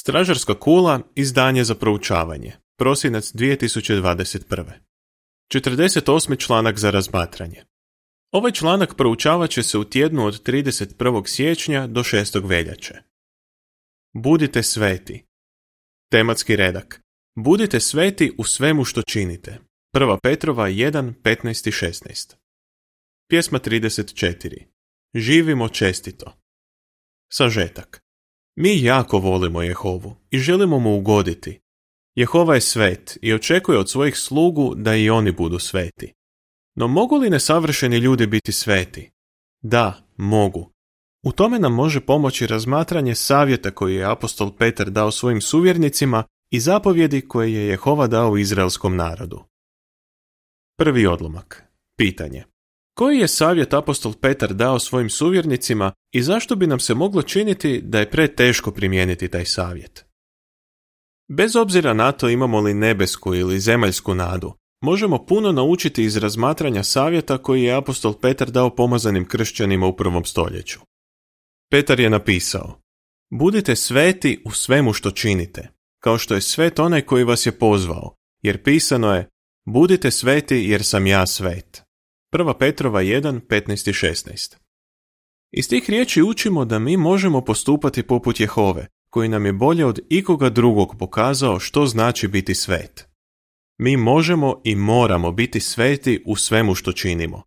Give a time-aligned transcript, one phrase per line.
[0.00, 2.52] Stražarska kula, izdanje za proučavanje.
[2.76, 4.72] Prosinac 2021.
[5.54, 6.38] 48.
[6.38, 7.64] članak za razmatranje.
[8.32, 11.26] Ovaj članak proučavat će se u tjednu od 31.
[11.26, 12.48] siječnja do 6.
[12.48, 12.94] veljače.
[14.14, 15.24] Budite sveti.
[16.10, 17.00] Tematski redak.
[17.36, 19.58] Budite sveti u svemu što činite.
[19.94, 20.18] 1.
[20.22, 22.34] Petrova 1, 15 i 16.
[23.28, 24.64] Pjesma 34.
[25.14, 26.32] Živimo čestito.
[27.32, 28.07] Sažetak.
[28.60, 31.60] Mi jako volimo Jehovu i želimo mu ugoditi.
[32.14, 36.12] Jehova je svet i očekuje od svojih slugu da i oni budu sveti.
[36.74, 39.10] No mogu li nesavršeni ljudi biti sveti?
[39.62, 40.72] Da, mogu.
[41.24, 46.60] U tome nam može pomoći razmatranje savjeta koji je apostol Petar dao svojim suvjernicima i
[46.60, 49.44] zapovjedi koje je Jehova dao izraelskom narodu.
[50.78, 51.64] Prvi odlomak.
[51.96, 52.44] Pitanje.
[52.98, 57.80] Koji je savjet apostol Petar dao svojim suvjernicima i zašto bi nam se moglo činiti
[57.82, 60.04] da je preteško primijeniti taj savjet?
[61.28, 66.82] Bez obzira na to imamo li nebesku ili zemaljsku nadu, možemo puno naučiti iz razmatranja
[66.82, 70.80] savjeta koji je apostol Petar dao pomazanim kršćanima u prvom stoljeću.
[71.70, 72.80] Petar je napisao
[73.30, 75.68] Budite sveti u svemu što činite,
[76.02, 79.28] kao što je svet onaj koji vas je pozvao, jer pisano je
[79.66, 81.87] Budite sveti jer sam ja svet.
[82.32, 82.58] 1.
[82.58, 84.56] Petrova 1, 15 i 16.
[85.52, 90.00] Iz tih riječi učimo da mi možemo postupati poput Jehove, koji nam je bolje od
[90.08, 93.08] ikoga drugog pokazao što znači biti svet.
[93.78, 97.42] Mi možemo i moramo biti sveti u svemu što činimo.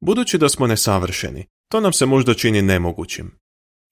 [0.00, 3.38] Budući da smo nesavršeni, to nam se možda čini nemogućim.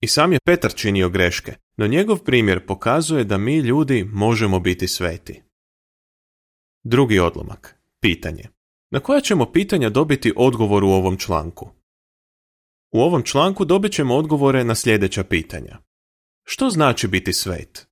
[0.01, 4.89] I sam je Petar činio greške, no njegov primjer pokazuje da mi ljudi možemo biti
[4.89, 5.43] sveti.
[6.85, 7.79] Drugi odlomak.
[8.01, 8.58] Pitanje.
[8.91, 11.71] Na koja ćemo pitanja dobiti odgovor u ovom članku?
[12.93, 15.79] U ovom članku dobit ćemo odgovore na sljedeća pitanja.
[16.45, 17.89] Što znači biti svet?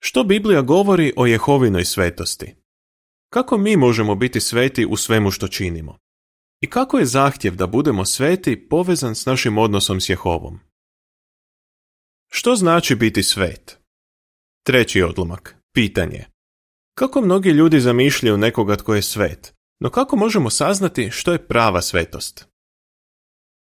[0.00, 2.54] Što Biblija govori o Jehovinoj svetosti?
[3.30, 5.98] Kako mi možemo biti sveti u svemu što činimo?
[6.60, 10.60] I kako je zahtjev da budemo sveti povezan s našim odnosom s Jehovom?
[12.30, 13.78] Što znači biti svet?
[14.62, 15.56] Treći odlomak.
[15.74, 16.24] Pitanje.
[16.94, 19.57] Kako mnogi ljudi zamišljaju nekoga tko je svet?
[19.80, 22.46] No kako možemo saznati što je prava svetost?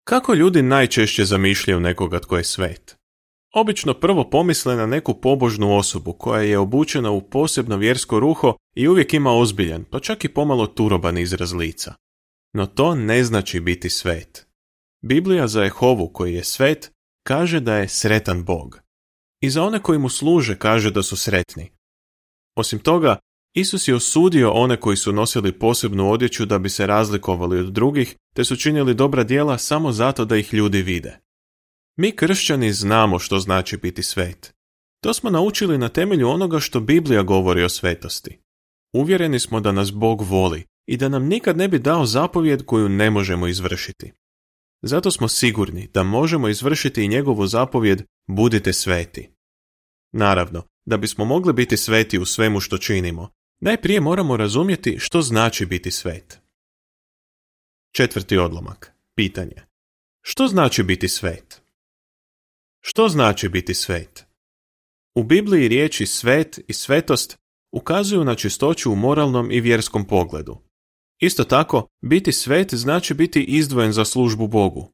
[0.04, 2.96] Kako ljudi najčešće zamišljaju nekoga tko je svet?
[3.54, 8.88] Obično prvo pomisle na neku pobožnu osobu koja je obučena u posebno vjersko ruho i
[8.88, 11.94] uvijek ima ozbiljan, pa čak i pomalo turoban izraz lica.
[12.52, 14.46] No to ne znači biti svet.
[15.02, 16.92] Biblija za Jehovu koji je svet
[17.22, 18.80] kaže da je sretan Bog.
[19.40, 21.70] I za one koji mu služe kaže da su sretni.
[22.56, 23.16] Osim toga,
[23.54, 28.16] Isus je osudio one koji su nosili posebnu odjeću da bi se razlikovali od drugih,
[28.34, 31.18] te su činili dobra djela samo zato da ih ljudi vide.
[31.96, 34.52] Mi kršćani znamo što znači biti svet.
[35.02, 38.38] To smo naučili na temelju onoga što Biblija govori o svetosti.
[38.92, 42.88] Uvjereni smo da nas Bog voli i da nam nikad ne bi dao zapovjed koju
[42.88, 44.12] ne možemo izvršiti.
[44.82, 49.30] Zato smo sigurni da možemo izvršiti i njegovu zapovjed budite sveti.
[50.12, 53.28] Naravno, da bismo mogli biti sveti u svemu što činimo,
[53.60, 56.40] najprije moramo razumjeti što znači biti svet.
[57.92, 58.92] Četvrti odlomak.
[59.14, 59.62] Pitanje.
[60.22, 61.62] Što znači biti svet?
[62.80, 64.24] Što znači biti svet?
[65.14, 67.38] U Bibliji riječi svet i svetost
[67.72, 70.58] ukazuju na čistoću u moralnom i vjerskom pogledu.
[71.20, 74.92] Isto tako, biti svet znači biti izdvojen za službu Bogu.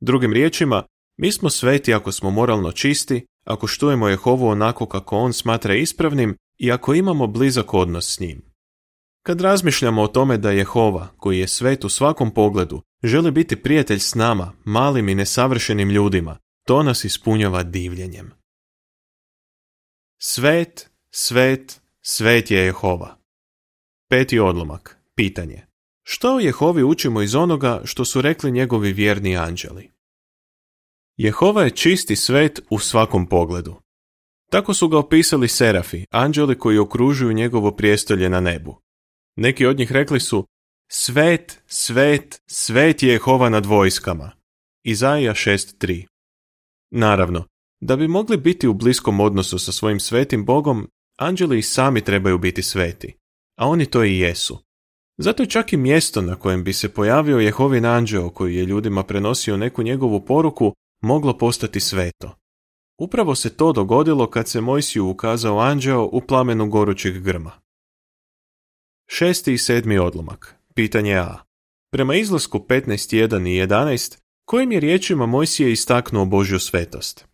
[0.00, 0.84] Drugim riječima,
[1.18, 6.36] mi smo sveti ako smo moralno čisti, ako štujemo Jehovu onako kako on smatra ispravnim
[6.58, 8.42] i ako imamo blizak odnos s njim.
[9.22, 13.98] Kad razmišljamo o tome da Jehova, koji je svet u svakom pogledu, želi biti prijatelj
[13.98, 18.30] s nama, malim i nesavršenim ljudima, to nas ispunjava divljenjem.
[20.18, 23.16] Svet, svet, svet je Jehova.
[24.08, 24.98] Peti odlomak.
[25.14, 25.66] Pitanje.
[26.02, 29.92] Što o Jehovi učimo iz onoga što su rekli njegovi vjerni anđeli?
[31.16, 33.80] Jehova je čisti svet u svakom pogledu.
[34.50, 38.80] Tako su ga opisali serafi, anđeli koji okružuju njegovo prijestolje na nebu.
[39.36, 40.46] Neki od njih rekli su
[40.88, 44.30] Svet, svet, svet je Jehova nad vojskama.
[44.84, 46.06] Izaija 6.3
[46.90, 47.44] Naravno,
[47.80, 50.88] da bi mogli biti u bliskom odnosu sa svojim svetim Bogom,
[51.18, 53.16] anđeli i sami trebaju biti sveti,
[53.56, 54.58] a oni to i jesu.
[55.18, 59.02] Zato je čak i mjesto na kojem bi se pojavio Jehovin anđeo koji je ljudima
[59.02, 62.45] prenosio neku njegovu poruku moglo postati sveto.
[62.98, 67.52] Upravo se to dogodilo kad se Mojsiju ukazao anđeo u plamenu gorućeg grma.
[69.06, 70.54] Šesti i sedmi odlomak.
[70.74, 71.38] Pitanje A.
[71.90, 77.26] Prema izlasku 15.1 i 11, kojim je riječima Mojsije istaknuo Božju svetost?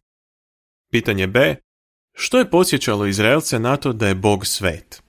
[0.91, 1.56] Pitanje B.
[2.12, 5.03] Što je podsjećalo Izraelce na to da je Bog svet?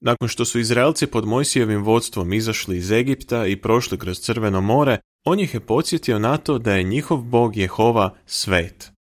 [0.00, 4.98] Nakon što su Izraelci pod Mojsijevim vodstvom izašli iz Egipta i prošli kroz Crveno more,
[5.24, 8.93] on ih je podsjetio na to da je njihov Bog Jehova svet.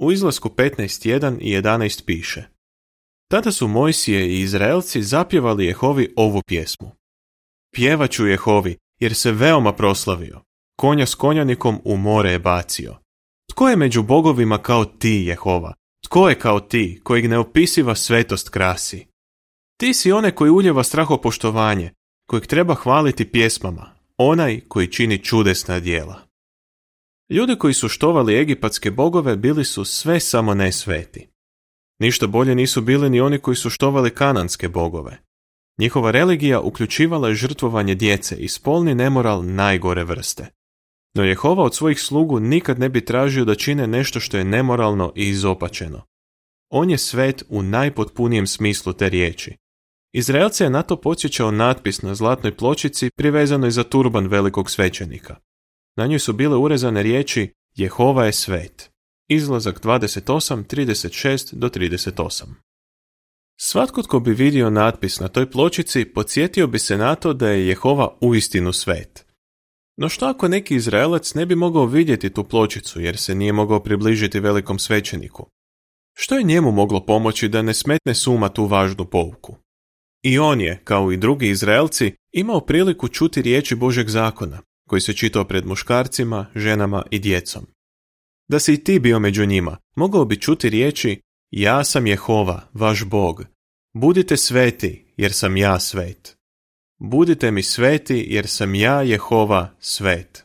[0.00, 2.48] U izlasku 15.1 i 11 piše
[3.30, 6.90] Tada su Mojsije i Izraelci zapjevali Jehovi ovu pjesmu.
[7.74, 10.40] Pjevaću Jehovi, jer se veoma proslavio.
[10.76, 12.96] Konja s konjanikom u more je bacio.
[13.50, 15.74] Tko je među bogovima kao ti, Jehova?
[16.04, 19.06] Tko je kao ti, kojeg neopisiva svetost krasi?
[19.80, 21.92] Ti si onaj koji uljeva strahopoštovanje,
[22.28, 26.27] kojeg treba hvaliti pjesmama, onaj koji čini čudesna djela.
[27.30, 31.28] Ljudi koji su štovali egipatske bogove bili su sve samo ne sveti.
[32.00, 35.18] Ništa bolje nisu bili ni oni koji su štovali kananske bogove.
[35.78, 40.46] Njihova religija uključivala je žrtvovanje djece i spolni nemoral najgore vrste.
[41.14, 45.12] No Jehova od svojih slugu nikad ne bi tražio da čine nešto što je nemoralno
[45.16, 46.02] i izopačeno.
[46.70, 49.56] On je svet u najpotpunijem smislu te riječi.
[50.12, 55.36] Izraelce je na to podsjećao natpis na zlatnoj pločici privezanoj za turban velikog svećenika.
[55.98, 58.90] Na njoj su bile urezane riječi Jehova je svet.
[59.28, 62.44] Izlazak 28, 36 do 38.
[63.60, 67.68] Svatko tko bi vidio natpis na toj pločici podsjetio bi se na to da je
[67.68, 69.26] Jehova uistinu svet.
[69.96, 73.82] No što ako neki Izraelac ne bi mogao vidjeti tu pločicu jer se nije mogao
[73.82, 75.50] približiti velikom svećeniku?
[76.16, 79.56] Što je njemu moglo pomoći da ne smetne suma tu važnu pouku?
[80.22, 85.12] I on je, kao i drugi Izraelci, imao priliku čuti riječi Božeg zakona, koji se
[85.12, 87.66] čitao pred muškarcima, ženama i djecom.
[88.48, 91.20] Da si i ti bio među njima, mogao bi čuti riječi
[91.50, 93.44] Ja sam Jehova, vaš Bog.
[93.94, 96.36] Budite sveti, jer sam ja svet.
[96.98, 100.44] Budite mi sveti, jer sam ja Jehova svet.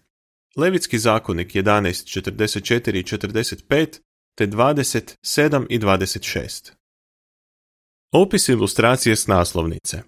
[0.56, 4.00] Levitski zakonik 11, 44 i 45,
[4.38, 6.72] te 27 i 26.
[8.12, 10.02] Opis ilustracije s naslovnice.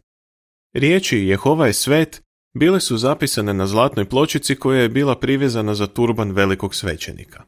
[0.73, 2.21] Riječi Jehova je svet
[2.55, 7.43] bile su zapisane na zlatnoj pločici koja je bila privezana za turban velikog svećenika.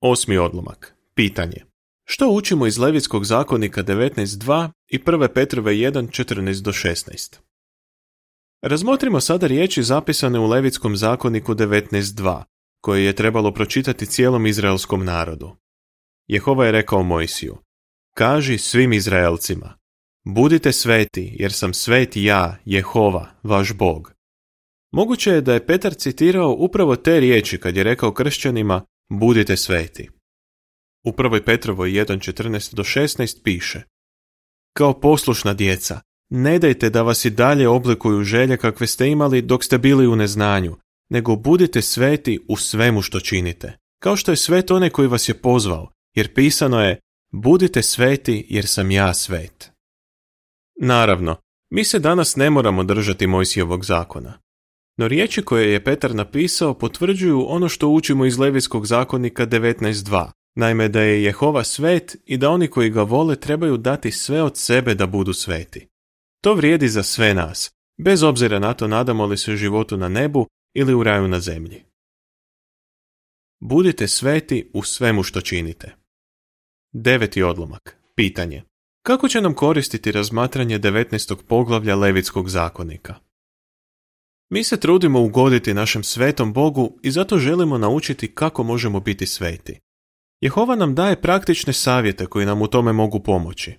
[0.00, 0.94] Osmi odlomak.
[1.14, 1.64] Pitanje.
[2.04, 5.28] Što učimo iz Levitskog zakonika 19.2 i 1.
[5.34, 7.38] Petrove 1.14 do 16?
[8.62, 12.42] Razmotrimo sada riječi zapisane u Levitskom zakoniku 19.2,
[12.80, 15.56] koje je trebalo pročitati cijelom izraelskom narodu.
[16.26, 17.56] Jehova je rekao Mojsiju,
[18.16, 19.78] kaži svim Izraelcima,
[20.24, 24.12] budite sveti, jer sam sveti ja, Jehova, vaš Bog.
[24.92, 30.08] Moguće je da je Petar citirao upravo te riječi kad je rekao kršćanima, budite sveti.
[31.04, 31.44] U 1.
[31.44, 33.82] Petrovoj 1.14 do 16 piše
[34.76, 36.00] Kao poslušna djeca,
[36.30, 40.16] ne dajte da vas i dalje oblikuju želje kakve ste imali dok ste bili u
[40.16, 40.76] neznanju,
[41.10, 45.34] nego budite sveti u svemu što činite, kao što je svet onaj koji vas je
[45.34, 47.00] pozvao, jer pisano je
[47.36, 49.73] Budite sveti jer sam ja svet.
[50.80, 51.36] Naravno,
[51.70, 54.38] mi se danas ne moramo držati Mojsijevog zakona.
[54.96, 60.88] No riječi koje je Petar napisao potvrđuju ono što učimo iz Levijskog zakonika 19.2, naime
[60.88, 64.94] da je Jehova svet i da oni koji ga vole trebaju dati sve od sebe
[64.94, 65.88] da budu sveti.
[66.42, 70.46] To vrijedi za sve nas, bez obzira na to nadamo li se životu na nebu
[70.74, 71.84] ili u raju na zemlji.
[73.60, 75.96] Budite sveti u svemu što činite.
[76.92, 77.96] Deveti odlomak.
[78.14, 78.62] Pitanje.
[79.06, 81.36] Kako će nam koristiti razmatranje 19.
[81.48, 83.14] poglavlja Levitskog zakonika?
[84.50, 89.80] Mi se trudimo ugoditi našem svetom Bogu i zato želimo naučiti kako možemo biti sveti.
[90.40, 93.74] Jehova nam daje praktične savjete koji nam u tome mogu pomoći.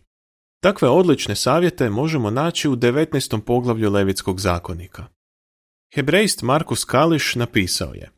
[0.64, 3.42] Takve odlične savjete možemo naći u 19.
[3.42, 5.06] poglavlju Levitskog zakonika.
[5.96, 8.12] Hebrejst Markus Kališ napisao je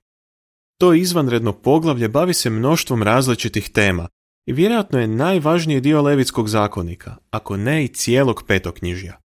[0.80, 4.08] To izvanredno poglavlje bavi se mnoštvom različitih tema
[4.48, 9.20] i vjerojatno je najvažniji dio Levitskog zakonika, ako ne i cijelog petoknjižja.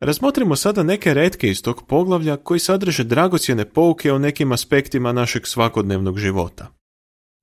[0.00, 5.46] Razmotrimo sada neke retke iz tog poglavlja koji sadrže dragocjene pouke o nekim aspektima našeg
[5.46, 6.74] svakodnevnog života.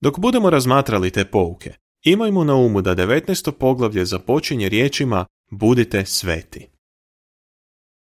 [0.01, 3.51] Dok budemo razmatrali te pouke, imajmo na umu da 19.
[3.51, 6.67] poglavlje započinje riječima Budite sveti.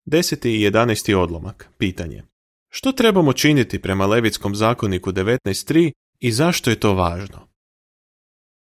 [0.06, 0.48] 10.
[0.48, 1.16] i 11.
[1.16, 1.70] odlomak.
[1.78, 2.24] Pitanje.
[2.70, 7.55] Što trebamo činiti prema Levitskom zakoniku 19.3 i zašto je to važno?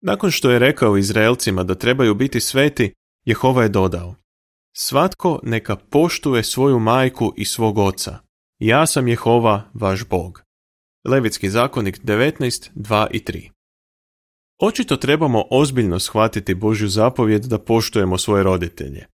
[0.02, 2.94] Nakon što je rekao Izraelcima da trebaju biti sveti,
[3.26, 4.16] Jehova je dodao
[4.76, 8.18] Svatko neka poštuje svoju majku i svog oca.
[8.60, 10.42] Ja sam Jehova, vaš Bog.
[11.06, 13.50] Levitski zakonik 19, 2 i 3
[14.62, 19.06] Očito trebamo ozbiljno shvatiti Božju zapovjed da poštujemo svoje roditelje.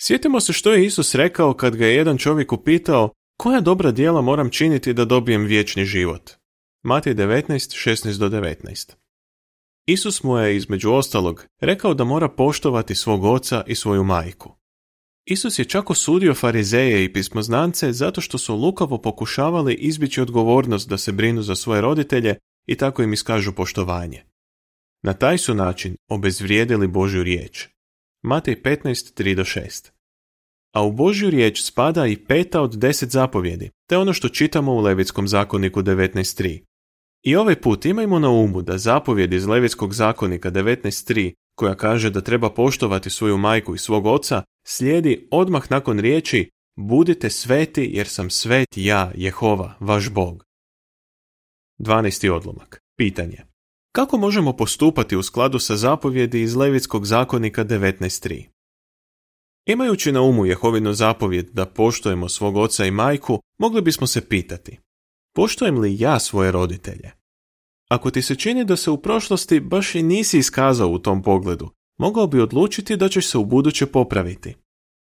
[0.00, 4.20] Sjetimo se što je Isus rekao kad ga je jedan čovjek upitao koja dobra djela
[4.20, 6.30] moram činiti da dobijem vječni život.
[6.82, 8.99] Matej 19, 16 do 19
[9.86, 14.56] Isus mu je, između ostalog, rekao da mora poštovati svog oca i svoju majku.
[15.26, 20.98] Isus je čak osudio farizeje i pismoznance zato što su lukavo pokušavali izbjeći odgovornost da
[20.98, 22.34] se brinu za svoje roditelje
[22.66, 24.24] i tako im iskažu poštovanje.
[25.02, 27.68] Na taj su način obezvrijedili Božju riječ.
[28.22, 29.90] Matej 15, do 6.
[30.74, 34.80] A u Božju riječ spada i peta od deset zapovjedi, te ono što čitamo u
[34.80, 36.69] Levitskom zakoniku 19.3.
[37.22, 42.20] I ovaj put imajmo na umu da zapovjed iz Levitskog zakonika 19.3, koja kaže da
[42.20, 48.30] treba poštovati svoju majku i svog oca, slijedi odmah nakon riječi Budite sveti jer sam
[48.30, 50.44] svet ja, Jehova, vaš Bog.
[51.78, 52.30] 12.
[52.30, 52.80] odlomak.
[52.96, 53.44] Pitanje.
[53.92, 58.44] Kako možemo postupati u skladu sa zapovjedi iz Levitskog zakonika 19.3?
[59.66, 64.78] Imajući na umu Jehovinu zapovjed da poštujemo svog oca i majku, mogli bismo se pitati
[65.34, 67.10] Poštujem li ja svoje roditelje?
[67.90, 71.70] Ako ti se čini da se u prošlosti baš i nisi iskazao u tom pogledu,
[71.98, 74.54] mogao bi odlučiti da ćeš se u buduće popraviti.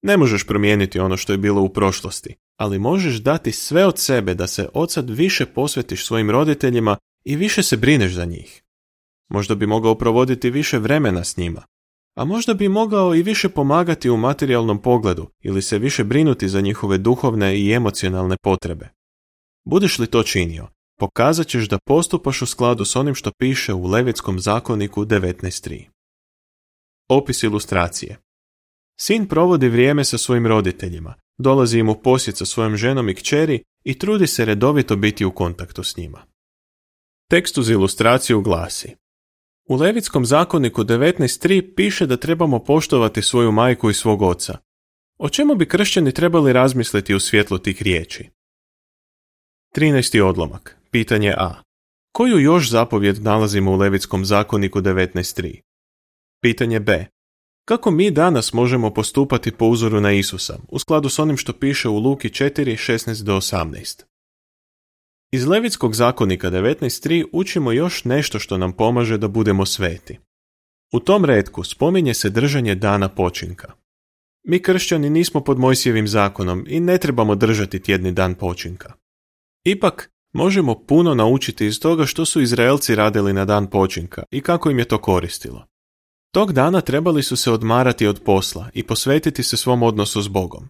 [0.02, 4.34] Ne možeš promijeniti ono što je bilo u prošlosti, ali možeš dati sve od sebe
[4.34, 8.64] da se od sad više posvetiš svojim roditeljima i više se brineš za njih.
[9.30, 11.64] Možda bi mogao provoditi više vremena s njima,
[12.16, 16.62] a možda bi mogao i više pomagati u materijalnom pogledu ili se više brinuti za
[16.62, 18.97] njihove duhovne i emocionalne potrebe.
[19.70, 20.68] Budeš li to činio,
[21.00, 25.86] pokazat ćeš da postupaš u skladu s onim što piše u Levitskom zakoniku 19.3.
[27.10, 28.18] Opis ilustracije
[29.00, 33.64] Sin provodi vrijeme sa svojim roditeljima, dolazi im u posjet sa svojom ženom i kćeri
[33.86, 36.26] i trudi se redovito biti u kontaktu s njima.
[37.30, 38.96] Tekst uz ilustraciju glasi
[39.70, 44.58] U Levitskom zakoniku 19.3 piše da trebamo poštovati svoju majku i svog oca.
[45.18, 48.37] O čemu bi kršćani trebali razmisliti u svjetlu tih riječi?
[49.78, 50.22] 13.
[50.22, 50.78] odlomak.
[50.92, 51.54] Pitanje A.
[52.12, 55.62] Koju još zapovjed nalazimo u Levitskom zakoniku 19.3?
[56.42, 57.06] Pitanje B.
[57.66, 61.90] Kako mi danas možemo postupati po uzoru na Isusa, u skladu s onim što piše
[61.90, 64.04] u Luki 4.16 do 18?
[65.32, 70.20] Iz Levitskog zakonika 19.3 učimo još nešto što nam pomaže da budemo sveti.
[70.94, 73.74] U tom redku spominje se držanje dana počinka.
[74.44, 78.94] Mi kršćani nismo pod Mojsijevim zakonom i ne trebamo držati tjedni dan počinka.
[79.70, 84.70] Ipak, možemo puno naučiti iz toga što su Izraelci radili na dan počinka i kako
[84.70, 85.66] im je to koristilo.
[86.32, 90.70] Tog dana trebali su se odmarati od posla i posvetiti se svom odnosu s Bogom.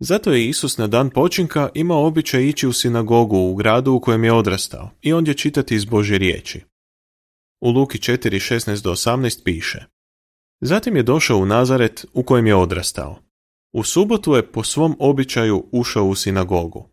[0.00, 4.24] Zato je Isus na dan počinka imao običaj ići u sinagogu u gradu u kojem
[4.24, 6.60] je odrastao i ondje čitati iz Božje riječi.
[7.60, 9.84] U Luki 4.16 do 18 piše
[10.60, 13.18] Zatim je došao u Nazaret u kojem je odrastao.
[13.72, 16.91] U subotu je po svom običaju ušao u sinagogu.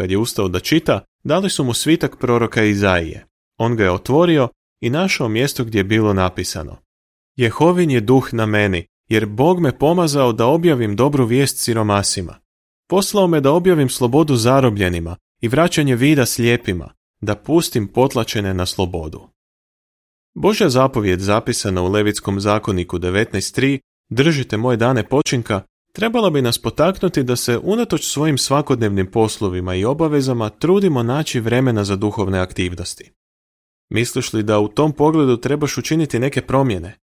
[0.00, 3.26] Kad je ustao da čita, dali su mu svitak proroka Izaije.
[3.58, 4.48] On ga je otvorio
[4.80, 6.76] i našao mjesto gdje je bilo napisano.
[7.36, 12.38] Jehovin je duh na meni, jer Bog me pomazao da objavim dobru vijest siromasima.
[12.88, 19.28] Poslao me da objavim slobodu zarobljenima i vraćanje vida slijepima, da pustim potlačene na slobodu.
[20.34, 23.78] Božja zapovjed zapisana u Levitskom zakoniku 19.3
[24.10, 29.84] Držite moje dane počinka trebala bi nas potaknuti da se unatoč svojim svakodnevnim poslovima i
[29.84, 33.12] obavezama trudimo naći vremena za duhovne aktivnosti.
[33.90, 36.98] Misliš li da u tom pogledu trebaš učiniti neke promjene?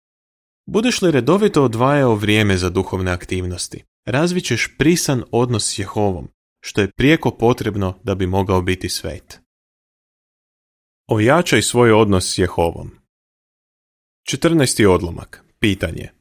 [0.67, 6.29] Budeš li redovito odvajao vrijeme za duhovne aktivnosti, razvićeš prisan odnos s Jehovom,
[6.61, 9.41] što je prijeko potrebno da bi mogao biti svet.
[11.09, 12.91] Ojačaj svoj odnos s Jehovom.
[14.33, 14.87] 14.
[14.87, 15.45] odlomak.
[15.59, 16.16] Pitanje.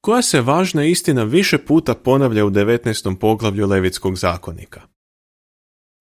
[0.00, 3.16] Koja se važna istina više puta ponavlja u 19.
[3.16, 4.80] poglavlju Levitskog zakonika?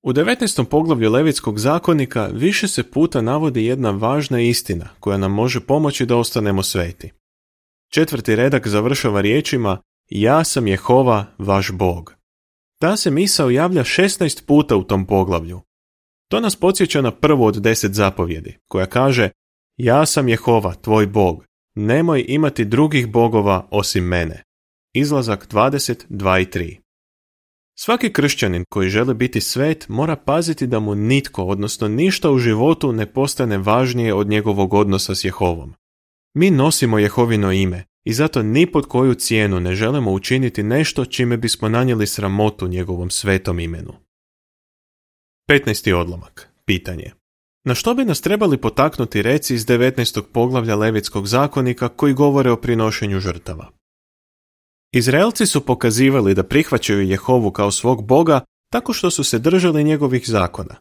[0.04, 0.66] U 19.
[0.66, 6.18] poglavlju Levitskog zakonika više se puta navodi jedna važna istina koja nam može pomoći da
[6.18, 7.12] ostanemo sveti.
[7.92, 12.14] Četvrti redak završava riječima Ja sam Jehova, vaš Bog.
[12.82, 15.62] Ta se misao javlja 16 puta u tom poglavlju.
[16.30, 19.30] To nas podsjeća na prvu od deset zapovjedi, koja kaže
[19.78, 21.49] Ja sam Jehova, tvoj Bog,
[21.80, 24.44] nemoj imati drugih bogova osim mene.
[24.94, 26.78] Izlazak 20, 2 i 3
[27.82, 32.92] Svaki kršćanin koji želi biti svet mora paziti da mu nitko, odnosno ništa u životu
[32.92, 35.74] ne postane važnije od njegovog odnosa s Jehovom.
[36.34, 41.38] Mi nosimo Jehovino ime i zato ni pod koju cijenu ne želimo učiniti nešto čime
[41.38, 43.94] bismo nanijeli sramotu njegovom svetom imenu.
[45.50, 45.94] 15.
[45.94, 46.50] odlomak.
[46.66, 47.19] Pitanje.
[47.66, 50.22] Na što bi nas trebali potaknuti reci iz 19.
[50.34, 53.72] poglavlja Levitskog zakonika koji govore o prinošenju žrtava?
[54.94, 60.24] Izraelci su pokazivali da prihvaćaju Jehovu kao svog boga tako što su se držali njegovih
[60.30, 60.76] zakona.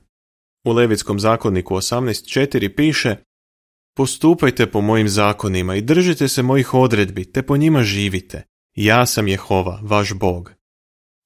[0.65, 3.17] U Levitskom zakoniku 18.4 piše
[3.97, 8.43] Postupajte po mojim zakonima i držite se mojih odredbi, te po njima živite.
[8.77, 10.53] Ja sam Jehova, vaš Bog.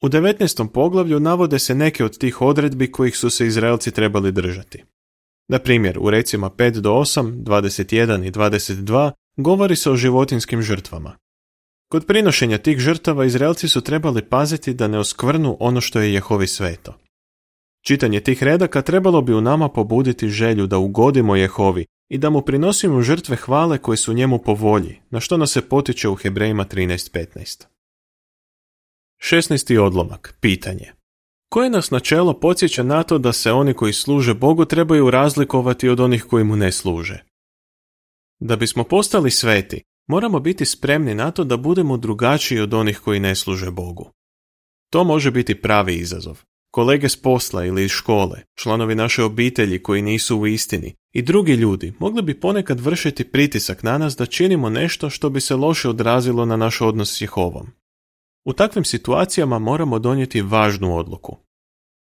[0.03, 0.69] U 19.
[0.69, 4.85] poglavlju navode se neke od tih odredbi kojih su se Izraelci trebali držati.
[5.49, 11.17] Na primjer, u recima 5 do 8, 21 i 22 govori se o životinskim žrtvama.
[11.89, 16.47] Kod prinošenja tih žrtava Izraelci su trebali paziti da ne oskvrnu ono što je Jehovi
[16.47, 16.95] sveto.
[17.83, 22.43] Čitanje tih redaka trebalo bi u nama pobuditi želju da ugodimo Jehovi i da mu
[22.43, 26.65] prinosimo žrtve hvale koje su njemu po volji, na što nas se potiče u Hebrejima
[26.65, 27.65] 13.15.
[29.23, 29.79] 16.
[29.79, 30.35] odlomak.
[30.41, 30.93] Pitanje.
[31.53, 36.01] Koje nas načelo podsjeća na to da se oni koji služe Bogu trebaju razlikovati od
[36.01, 37.25] onih koji mu ne služe?
[38.41, 43.21] Da bismo postali sveti, moramo biti spremni na to da budemo drugačiji od onih koji
[43.21, 44.11] ne služe Bogu.
[44.91, 46.41] To može biti pravi izazov.
[46.71, 51.53] Kolege s posla ili iz škole, članovi naše obitelji koji nisu u istini i drugi
[51.53, 55.89] ljudi mogli bi ponekad vršiti pritisak na nas da činimo nešto što bi se loše
[55.89, 57.82] odrazilo na naš odnos s Jehovom.
[58.45, 61.37] U takvim situacijama moramo donijeti važnu odluku.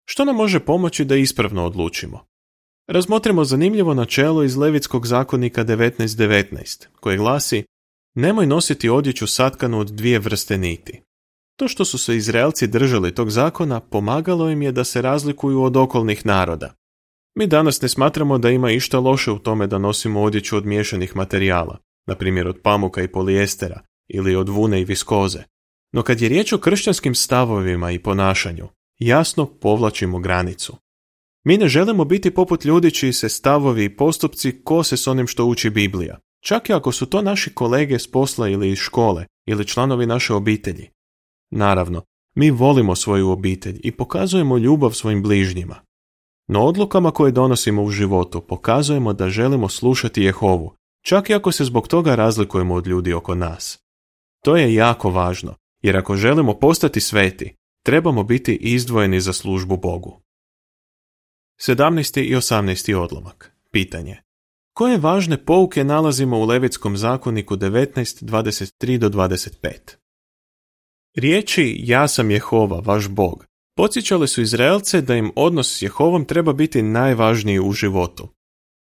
[0.04, 2.26] Što nam može pomoći da ispravno odlučimo?
[2.86, 7.64] Razmotrimo zanimljivo načelo iz Levitskog zakonika 19.19, koje glasi
[8.14, 11.02] Nemoj nositi odjeću satkanu od dvije vrste niti.
[11.56, 15.76] To što su se Izraelci držali tog zakona pomagalo im je da se razlikuju od
[15.76, 16.74] okolnih naroda.
[17.34, 21.16] Mi danas ne smatramo da ima išta loše u tome da nosimo odjeću od miješanih
[21.16, 25.42] materijala, na primjer od pamuka i polijestera ili od vune i viskoze.
[25.92, 28.68] No kad je riječ o kršćanskim stavovima i ponašanju,
[28.98, 30.76] jasno povlačimo granicu.
[31.44, 35.44] Mi ne želimo biti poput ljudi čiji se stavovi i postupci kose s onim što
[35.44, 39.66] uči Biblija, čak i ako su to naši kolege s posla ili iz škole ili
[39.66, 40.88] članovi naše obitelji.
[41.50, 42.02] Naravno,
[42.34, 45.76] mi volimo svoju obitelj i pokazujemo ljubav svojim bližnjima.
[46.48, 51.64] No odlukama koje donosimo u životu pokazujemo da želimo slušati Jehovu, čak i ako se
[51.64, 53.78] zbog toga razlikujemo od ljudi oko nas.
[54.44, 55.54] To je jako važno,
[55.88, 60.20] jer ako želimo postati sveti, trebamo biti izdvojeni za službu Bogu.
[61.60, 62.20] 17.
[62.22, 62.94] i 18.
[62.94, 63.52] odlomak.
[63.70, 64.16] Pitanje.
[64.74, 69.96] Koje važne pouke nalazimo u Levitskom zakoniku 19.23 do 25?
[71.16, 73.44] Riječi Ja sam Jehova, vaš Bog,
[73.76, 78.28] podsjećale su Izraelce da im odnos s Jehovom treba biti najvažniji u životu.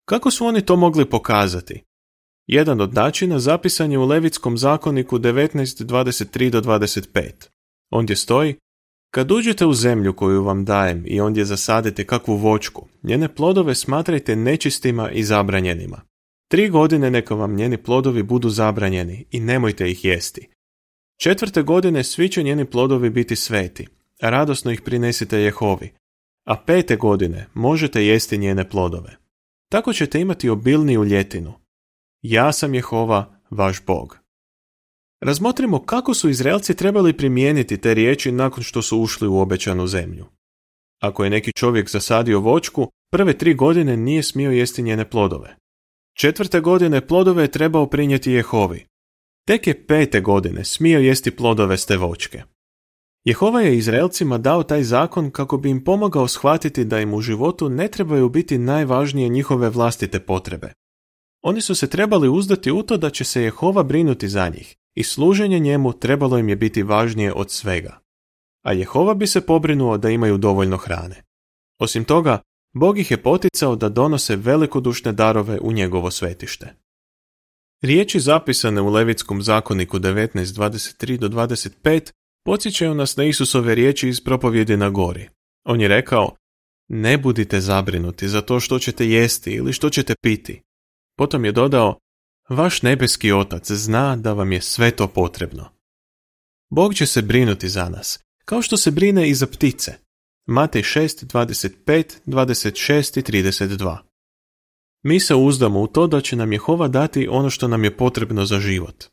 [0.05, 1.83] Kako su oni to mogli pokazati?
[2.47, 7.31] Jedan od načina zapisan je u Levitskom zakoniku 19.23 do 25.
[7.91, 8.55] Ondje stoji
[9.11, 14.35] kad uđete u zemlju koju vam dajem i ondje zasadite kakvu vočku, njene plodove smatrajte
[14.35, 16.01] nečistima i zabranjenima.
[16.47, 20.49] Tri godine neka vam njeni plodovi budu zabranjeni i nemojte ih jesti.
[21.21, 23.87] Četvrte godine svi će njeni plodovi biti sveti,
[24.21, 25.91] a radosno ih prinesite Jehovi,
[26.45, 29.17] a pete godine možete jesti njene plodove.
[29.71, 31.53] Tako ćete imati obilniju ljetinu.
[32.27, 34.17] Ja sam Jehova, vaš Bog.
[35.21, 40.25] Razmotrimo kako su Izraelci trebali primijeniti te riječi nakon što su ušli u obećanu zemlju.
[41.01, 45.55] Ako je neki čovjek zasadio voćku, prve tri godine nije smio jesti njene plodove.
[46.17, 48.85] Četvrte godine plodove je trebao prinijeti Jehovi.
[49.47, 52.43] Tek je pete godine smio jesti plodove s te voćke.
[53.23, 57.69] Jehova je Izraelcima dao taj zakon kako bi im pomogao shvatiti da im u životu
[57.69, 60.73] ne trebaju biti najvažnije njihove vlastite potrebe.
[61.47, 65.03] Oni su se trebali uzdati u to da će se Jehova brinuti za njih i
[65.03, 67.99] služenje njemu trebalo im je biti važnije od svega.
[68.65, 71.23] A Jehova bi se pobrinuo da imaju dovoljno hrane.
[71.79, 72.41] Osim toga,
[72.73, 76.75] Bog ih je poticao da donose velikodušne darove u njegovo svetište.
[77.81, 82.11] Riječi zapisane u Levitskom zakoniku 19.23 do 25
[82.45, 85.29] podsjećaju nas na Isusove riječi iz propovjedi na gori.
[85.65, 86.35] On je rekao,
[86.89, 90.64] ne budite zabrinuti za to što ćete jesti ili što ćete piti.
[91.17, 91.99] Potom je dodao,
[92.49, 95.69] Vaš nebeski otac zna da vam je sve to potrebno.
[96.69, 99.93] Bog će se brinuti za nas, kao što se brine i za ptice.
[100.47, 103.97] Matej 6, 25, 26 i 32.
[105.03, 108.45] Mi se uzdamo u to da će nam Jehova dati ono što nam je potrebno
[108.45, 109.03] za život.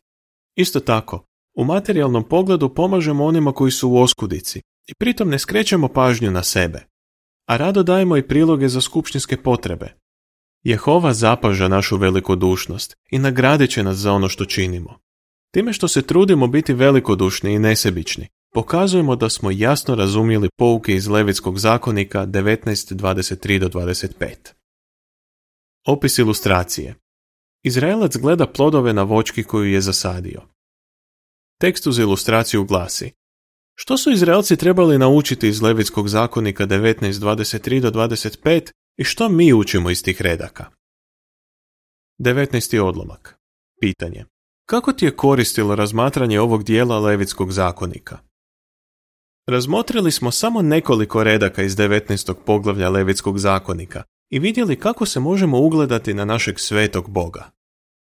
[0.56, 1.24] Isto tako,
[1.56, 6.42] u materijalnom pogledu pomažemo onima koji su u oskudici i pritom ne skrećemo pažnju na
[6.42, 6.86] sebe,
[7.48, 9.94] a rado dajemo i priloge za skupštinske potrebe,
[10.62, 14.98] Jehova zapaža našu velikodušnost i nagradit će nas za ono što činimo.
[15.54, 21.08] Time što se trudimo biti velikodušni i nesebični, pokazujemo da smo jasno razumjeli pouke iz
[21.08, 24.34] Levitskog zakonika 19.23 25.
[25.86, 26.94] Opis ilustracije
[27.64, 30.40] Izraelac gleda plodove na vočki koju je zasadio.
[31.60, 33.12] Tekst uz ilustraciju glasi
[33.74, 40.02] Što su Izraelci trebali naučiti iz Levitskog zakonika 19.23 25 i što mi učimo iz
[40.02, 40.64] tih redaka?
[42.18, 42.80] 19.
[42.80, 43.38] odlomak.
[43.80, 44.24] Pitanje.
[44.66, 48.18] Kako ti je koristilo razmatranje ovog dijela Levitskog zakonika?
[49.46, 52.34] Razmotrili smo samo nekoliko redaka iz 19.
[52.46, 57.50] poglavlja Levitskog zakonika i vidjeli kako se možemo ugledati na našeg svetog Boga.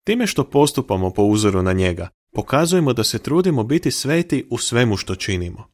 [0.04, 4.98] Time što postupamo po uzoru na njega, pokazujemo da se trudimo biti sveti u svemu
[4.98, 5.68] što činimo.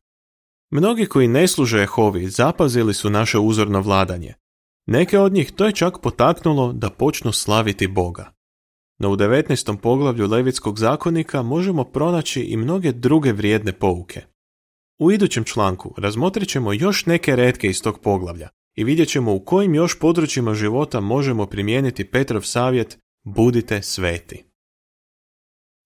[0.71, 4.33] Mnogi koji ne služe Jehovi zapazili su naše uzorno vladanje.
[4.85, 8.33] Neke od njih to je čak potaknulo da počnu slaviti Boga.
[8.99, 9.77] No u 19.
[9.77, 14.21] poglavlju Levitskog zakonika možemo pronaći i mnoge druge vrijedne pouke.
[14.99, 19.45] U idućem članku razmotrit ćemo još neke redke iz tog poglavlja i vidjet ćemo u
[19.45, 24.43] kojim još područjima života možemo primijeniti Petrov savjet budite sveti.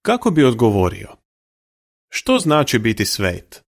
[0.01, 1.07] Kako bi odgovorio?
[2.09, 3.66] Što znači biti svet?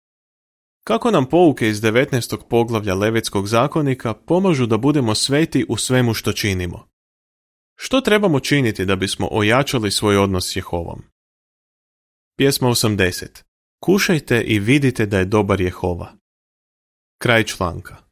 [0.88, 2.37] Kako nam pouke iz 19.
[2.49, 6.88] poglavlja Levetskog zakonika pomažu da budemo sveti u svemu što činimo?
[7.77, 11.03] Što trebamo činiti da bismo ojačali svoj odnos s Jehovom?
[12.38, 13.42] Pjesma 80.
[13.83, 16.12] Kušajte i vidite da je dobar Jehova.
[17.18, 18.05] Kraj članka.